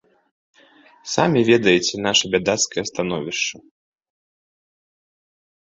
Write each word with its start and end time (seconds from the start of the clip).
Самі 1.15 1.39
ведаеце 1.51 1.95
наша 2.07 2.25
бядацкае 2.37 2.83
становішча. 2.91 3.55